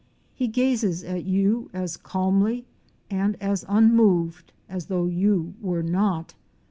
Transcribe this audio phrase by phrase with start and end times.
[0.33, 2.65] He gazes at you as calmly
[3.11, 6.33] and as unmoved as though you were not.